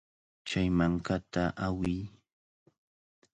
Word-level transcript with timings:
Chay 0.47 0.67
mankata 0.77 1.43
awiy. 1.65 1.99